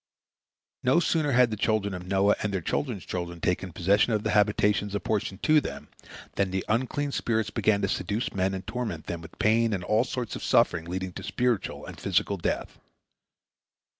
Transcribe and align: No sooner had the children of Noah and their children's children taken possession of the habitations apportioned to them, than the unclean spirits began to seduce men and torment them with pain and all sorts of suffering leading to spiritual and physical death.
No 0.81 0.99
sooner 0.99 1.33
had 1.33 1.51
the 1.51 1.55
children 1.55 1.93
of 1.93 2.07
Noah 2.07 2.35
and 2.41 2.51
their 2.51 2.59
children's 2.61 3.05
children 3.05 3.39
taken 3.39 3.71
possession 3.71 4.13
of 4.13 4.23
the 4.23 4.31
habitations 4.31 4.95
apportioned 4.95 5.43
to 5.43 5.61
them, 5.61 5.89
than 6.37 6.49
the 6.49 6.65
unclean 6.67 7.11
spirits 7.11 7.51
began 7.51 7.83
to 7.83 7.87
seduce 7.87 8.33
men 8.33 8.55
and 8.55 8.65
torment 8.65 9.05
them 9.05 9.21
with 9.21 9.37
pain 9.37 9.73
and 9.73 9.83
all 9.83 10.03
sorts 10.03 10.35
of 10.35 10.43
suffering 10.43 10.85
leading 10.85 11.13
to 11.13 11.23
spiritual 11.23 11.85
and 11.85 11.99
physical 11.99 12.37
death. 12.37 12.79